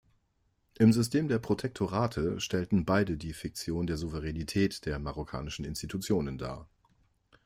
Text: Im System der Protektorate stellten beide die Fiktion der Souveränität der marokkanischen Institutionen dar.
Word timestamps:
Im 0.79 0.93
System 0.93 1.27
der 1.27 1.37
Protektorate 1.37 2.39
stellten 2.39 2.85
beide 2.85 3.17
die 3.17 3.33
Fiktion 3.33 3.85
der 3.85 3.97
Souveränität 3.97 4.87
der 4.87 4.97
marokkanischen 4.97 5.63
Institutionen 5.63 6.39
dar. 6.39 6.67